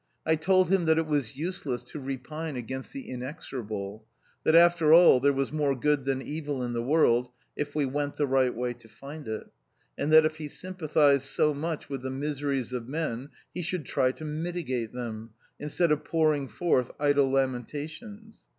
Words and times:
I 0.25 0.35
told 0.35 0.71
him 0.71 0.85
that 0.85 0.97
it 0.97 1.05
was 1.05 1.37
useless 1.37 1.83
to 1.83 1.99
repine 1.99 2.55
against 2.55 2.91
the 2.91 3.07
Inexorable; 3.07 4.03
that 4.43 4.55
after 4.55 4.91
all 4.93 5.19
there 5.19 5.31
was 5.31 5.51
more 5.51 5.75
good 5.75 6.05
than 6.05 6.23
evil 6.23 6.63
in 6.63 6.73
the 6.73 6.81
world 6.81 7.29
if 7.55 7.75
we 7.75 7.85
went 7.85 8.15
the 8.15 8.25
right 8.25 8.55
way 8.55 8.73
to 8.73 8.87
find 8.89 9.27
it; 9.27 9.51
and 9.99 10.11
that 10.11 10.25
if 10.25 10.37
he 10.37 10.47
sympathised 10.47 11.25
so 11.25 11.53
much 11.53 11.87
with 11.87 12.01
the 12.01 12.09
miseries 12.09 12.73
of 12.73 12.89
men 12.89 13.29
he 13.53 13.61
should 13.61 13.85
try 13.85 14.11
to 14.13 14.25
mitigate 14.25 14.91
them, 14.91 15.35
instead 15.59 15.91
of 15.91 16.03
pouring 16.03 16.47
forth 16.47 16.89
idle 16.99 17.29
lamentations. 17.29 18.43